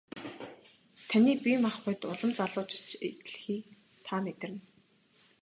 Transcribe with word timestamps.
Таны 1.09 1.31
бие 1.43 1.57
махбод 1.65 2.01
улам 2.11 2.31
залуужиж 2.39 2.87
эхлэхийг 3.07 3.65
та 4.05 4.13
мэдэрнэ. 4.23 4.61